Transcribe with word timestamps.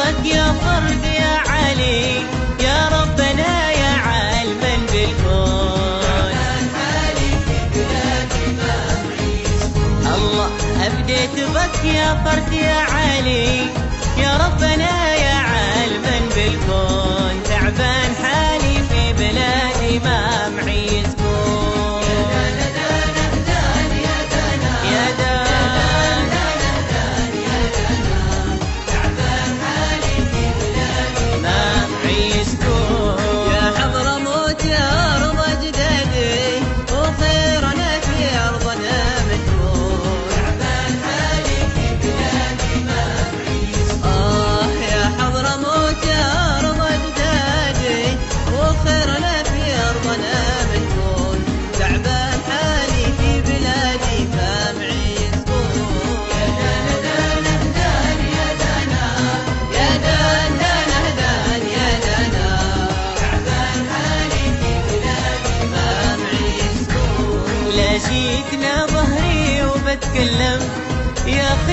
فرد 0.00 1.04
يا 1.04 1.38
علي 1.48 2.16
يا 2.60 2.88
ربنا 2.88 3.70
يا 3.70 3.92
عالما 4.06 4.74
بالكون. 4.92 6.36
الله 10.14 10.50
أبديت 10.86 11.36
بك 11.54 11.84
يا 11.84 12.14
فرد 12.24 12.52
يا 12.52 12.74
علي 12.94 13.60
يا 14.18 14.36
ربنا 14.36 15.14
يا 15.14 15.15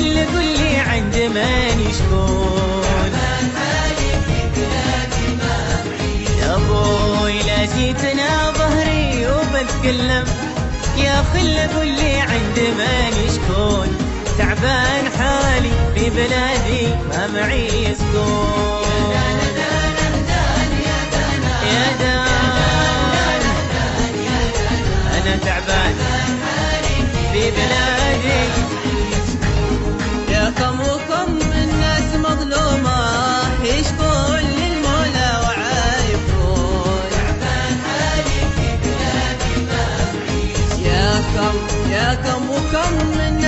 يا 0.00 0.06
خل 0.06 0.36
قل 0.36 0.44
لي 0.44 0.76
عند 0.76 1.16
ماني 1.34 1.92
شكون 1.92 3.12
يا 6.40 6.54
أبوي 6.54 7.42
لا 7.42 7.64
جيتنا 7.76 8.52
ظهري 8.52 9.26
وبتكلم. 9.26 10.24
يا 10.96 11.24
خل 11.32 11.78
قل 11.78 11.86
لي 11.86 12.20
عند 12.20 12.58
ماني 12.78 13.28
شكون 13.30 13.88
تعبان 14.38 15.04
حالي 15.18 15.70
في 15.94 16.10
بلادي 16.10 16.86
ما 17.08 17.26
معي 17.26 17.94
سكون 17.94 19.19
يا 41.90 42.14
كم 42.14 42.50
وكم 42.50 42.92
من 43.18 43.40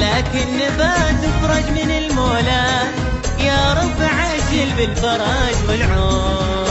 لكن 0.00 0.46
نبات 0.56 1.22
فرج 1.42 1.70
من 1.70 1.90
المولى. 1.90 2.66
يا 3.38 3.72
رب 3.72 4.02
عجل 4.02 4.70
بالفرج 4.76 5.68
والعون 5.68 6.66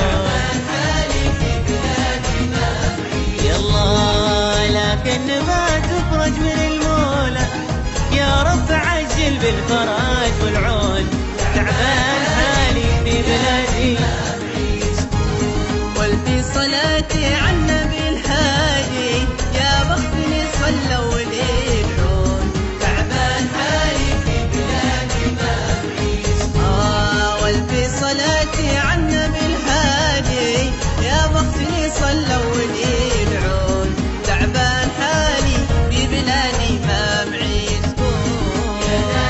يلا 3.43 4.67
لكن 4.67 5.21
نبات 5.27 5.89
فرج 6.11 6.31
من 6.39 6.59
المولى. 6.67 7.45
يا 8.11 8.43
رب 8.43 8.71
عجل 8.71 9.37
بالفرج 9.41 10.33
والعون 10.43 10.70
Lord. 38.91 39.20